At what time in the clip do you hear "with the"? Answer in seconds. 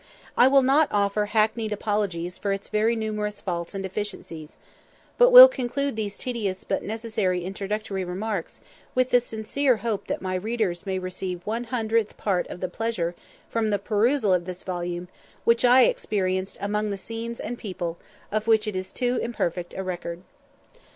8.95-9.19